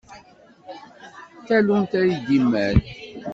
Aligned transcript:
D 1.39 1.41
tallunt 1.47 1.93
ay 1.99 2.11
d 2.25 2.27
imal. 2.37 2.77